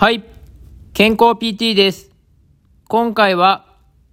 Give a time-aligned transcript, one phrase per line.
[0.00, 0.24] はい。
[0.94, 2.10] 健康 PT です。
[2.88, 3.66] 今回は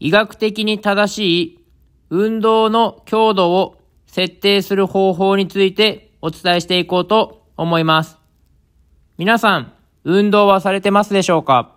[0.00, 1.64] 医学的に正しい
[2.10, 8.18] 運動の強度を設定する方法についてお伝えしていこうと思います。
[9.18, 9.72] 皆さん、
[10.02, 11.76] 運動はされてますでしょうか？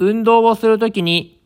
[0.00, 1.40] 運動をするときに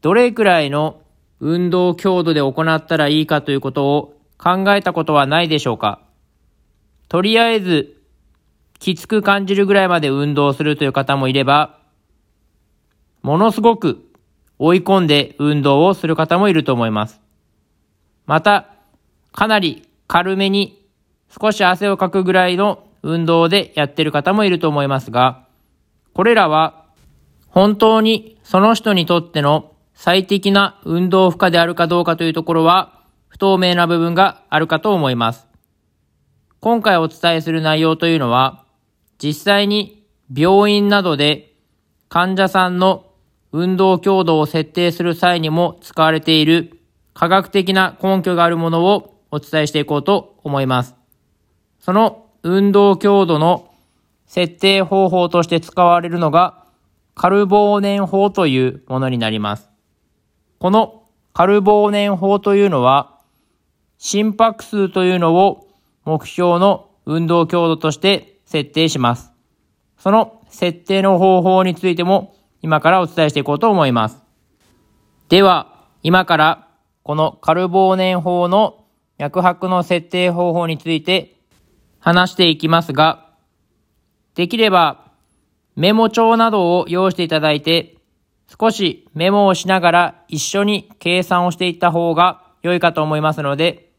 [0.00, 1.02] どれくらいの
[1.40, 6.02] 運動強度で行ったらいいかということを考えたことはないでしょうか？
[7.08, 7.93] とりあえず
[8.78, 11.78] きつく感じるぐらいまで運動するという方もいれば、
[13.22, 14.04] ものすごく
[14.58, 17.20] 追い込んで運動をする方もいると思います。
[18.26, 18.68] また、
[19.32, 20.86] かなり軽めに
[21.28, 25.46] 少し汗をかくぐらいの運動でやってる方もいると思いますが、
[26.12, 26.84] これらは
[27.48, 35.46] 本当にその人にとっての最適な運動負荷であるかどうかというところは不透明な部分があるかと思います。
[36.60, 38.63] 今回お伝えする内容というのは、
[39.22, 40.04] 実際に
[40.34, 41.54] 病院などで
[42.08, 43.06] 患者さんの
[43.52, 46.80] 運動強度を設定する際にも使われている
[47.12, 50.94] 科学的な根拠があるものをお伝えしていこうと思います。
[51.80, 53.70] その運動強度の
[54.26, 56.64] 設定方法として使われるのが
[57.14, 59.70] カルボーネン法というものになります。
[60.58, 63.18] このカルボーネン法というのは
[63.98, 65.68] 心拍数というのを
[66.04, 69.32] 目標の運動強度として設定します。
[69.98, 74.22] その設定の方法についても今からお伝えしていこうと思います。
[75.28, 76.68] では、今から
[77.02, 78.84] このカルボーネン法の
[79.18, 81.40] 脈拍の設定方法について
[81.98, 83.32] 話していきますが、
[84.36, 85.10] できれば
[85.74, 87.96] メモ帳などを用意していただいて、
[88.60, 93.90] 少しメモをしながら一緒に計算をしていった方が良いかと思いますので、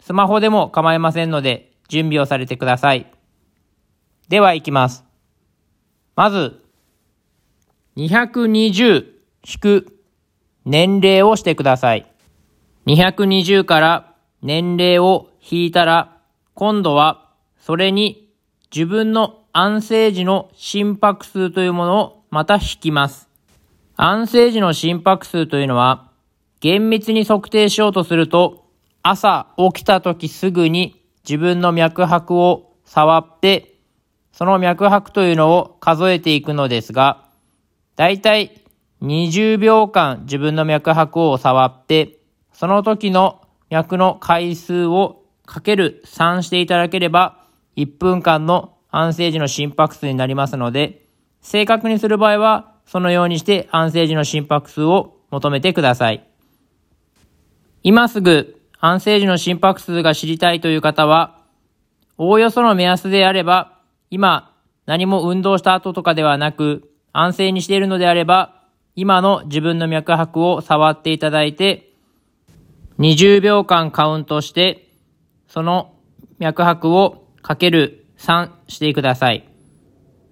[0.00, 3.06] スマホでも構いませんので準備をされてください。
[4.28, 5.04] では行きます。
[6.16, 6.62] まず、
[7.96, 9.06] 220
[9.46, 10.00] 引く
[10.64, 12.06] 年齢をしてください。
[12.86, 16.18] 220から年齢を引いたら、
[16.54, 18.30] 今度はそれに
[18.74, 23.28] 自分の安静時の心拍数というものをまた引きます。
[23.96, 26.10] 安静時の心拍数というのは、
[26.60, 28.64] 厳密に測定しようとすると、
[29.02, 33.78] 朝起きた時すぐに自分の脈拍を触って、
[34.32, 37.28] その脈拍というのを数えていくのですが、
[37.96, 38.60] だいたい
[39.02, 42.18] 20秒間自分の脈拍を触って、
[42.52, 47.46] その時の脈の回数をかける3していただければ、
[47.76, 51.06] 1分間の安静時の心拍数になりますので、
[51.40, 56.26] 正確にする場合は、そのようにして安静時の心拍数を求めてください。
[57.82, 61.38] 今すぐ安静時の心拍数が知りたいという方は、
[62.18, 63.80] おおよその目安であれば、
[64.10, 71.94] 今何も運動した後とかではなく、安静にしているのであれば、今の自分の脈拍を触っていただいて、
[72.98, 74.90] 20秒間カウントして、
[75.48, 75.94] その
[76.38, 79.48] 脈拍をかける3してください。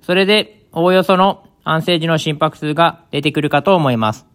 [0.03, 4.27] それで、おおよその安静時の心拍数が出てくるかと思います。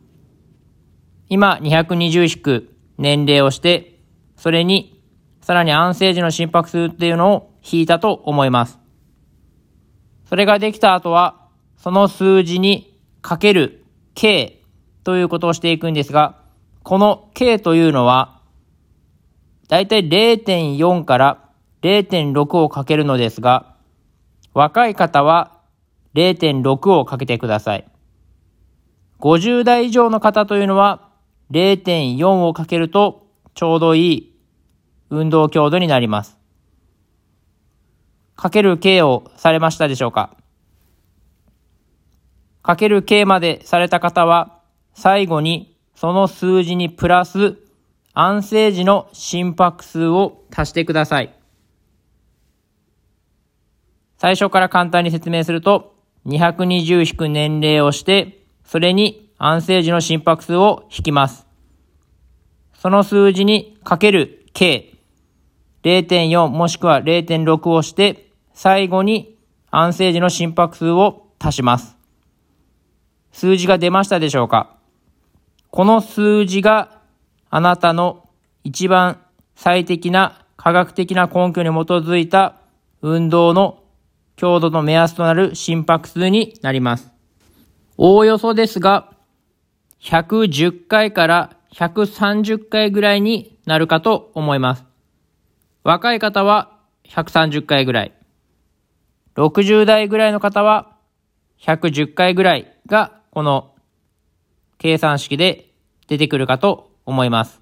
[1.29, 3.96] 今、220引く年齢をして、
[4.37, 5.03] それに、
[5.41, 8.79] さらに安静時の心拍数っていうのを引いたと思います。
[10.25, 14.63] それができた後は、その数字にかける K
[15.03, 16.41] ということをしていくんですが、
[16.83, 18.41] この K というのは、
[19.67, 21.49] だいたい0.4から
[21.81, 23.75] 0.6をかけるのですが、
[24.53, 25.59] 若い方は
[26.13, 27.85] 0.6をかけてください。
[29.19, 31.09] 50代以上の方というのは
[31.51, 33.26] 0.4をかけると
[33.57, 34.35] ちょうどいい
[35.09, 36.37] 運動強度になります。
[38.35, 40.37] かける K をされましたでしょうか？
[42.61, 44.59] かける K までされた方は
[44.93, 47.57] 最後にその数字にプラス
[48.13, 51.33] 安静時の心拍数を足してください。
[54.19, 55.95] 最初から簡単に説明すると
[56.27, 61.46] 220引く年齢をしてそれに安静時の心拍数を引きます。
[62.77, 64.93] その数字にかける K、
[65.83, 69.35] 0.4もしくは0.6をして、最後に
[69.69, 71.97] 安静時の心拍数を足します。
[73.31, 74.77] 数字が出ましたでしょうか？
[75.69, 77.01] この数字が
[77.49, 78.29] あなたの
[78.63, 79.21] 一番
[79.55, 82.55] 最適な科学的な根拠に基づいた
[83.01, 83.83] 運動の
[84.35, 87.11] 強度の目安となる心拍数になります。
[87.97, 89.13] おおよそですが、
[90.01, 94.85] 110回から130回ぐらいになるかと思います。
[95.83, 98.13] 若い方は130回ぐらい。
[99.35, 100.97] 60代ぐらいの方は
[101.61, 103.75] 110回ぐらいがこの
[104.79, 105.71] 計算式で
[106.07, 107.61] 出てくるかと思います。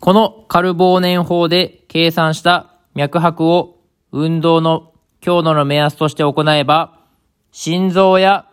[0.00, 3.80] このカルボーネン法で計算した脈拍を
[4.12, 7.00] 運動の強度の目安として行えば、
[7.52, 8.46] 心臓や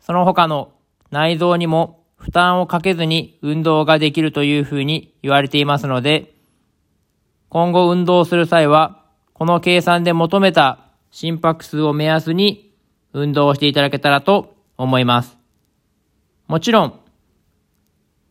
[0.00, 0.72] その他の
[1.10, 6.34] 内臓にも負担をかけずに運動ができるというふうに言われていますので、
[7.50, 9.04] 今後運動する際は、
[9.34, 10.78] この計算で求めた
[11.10, 12.72] 心拍数を目安に
[13.12, 15.36] 運動をしていただけたらと思います。
[16.46, 17.00] もちろん、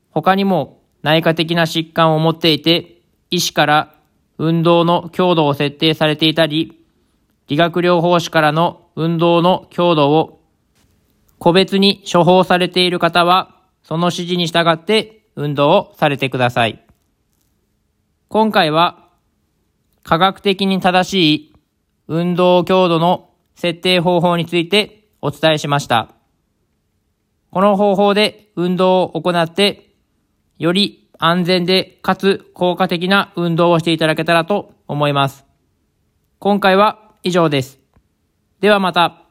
[0.10, 3.00] 他にも内科的な疾患を持っていて、
[3.30, 3.96] 医師から
[4.40, 6.84] 運動の強度を設定されていたり、
[7.48, 10.42] 理学療法士からの運動の強度を
[11.38, 13.53] 個別に処方されている方は、
[13.84, 16.84] その指示に従って運動をされてください。
[18.30, 19.10] 今回は
[20.04, 21.56] 科学的に正しい
[22.08, 26.10] 運動強度の設定方法についてお伝えしました。
[27.52, 29.94] この方法で運動を行って、
[30.58, 35.46] より安全でかつ効果的な運動をしていただけたらと思います。
[36.40, 37.80] 今回は以上です。
[38.60, 39.23] ではまた。